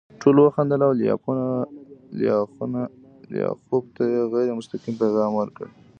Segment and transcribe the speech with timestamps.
[0.21, 0.93] ټولو وخندل او
[3.37, 5.67] لیاخوف ته یې غیر مستقیم پیغام ورکړ